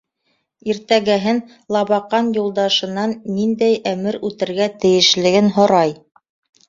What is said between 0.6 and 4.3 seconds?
Иртәгеһен Лабаҡан юлдашынан ниндәй әмер